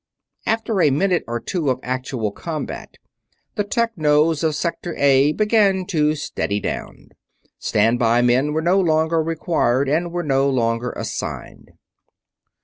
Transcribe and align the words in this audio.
After 0.47 0.81
a 0.81 0.89
minute 0.89 1.23
or 1.27 1.39
two 1.39 1.69
of 1.69 1.79
actual 1.83 2.31
combat 2.31 2.97
the 3.53 3.63
Technos 3.63 4.43
of 4.43 4.55
Sector 4.55 4.95
A 4.95 5.31
began 5.31 5.85
to 5.85 6.15
steady 6.15 6.59
down. 6.59 7.09
Stand 7.59 7.99
by 7.99 8.23
men 8.23 8.51
were 8.53 8.63
no 8.63 8.79
longer 8.79 9.21
required 9.21 9.87
and 9.87 10.11
were 10.11 10.23
no 10.23 10.49
longer 10.49 10.89
assigned. 10.93 11.73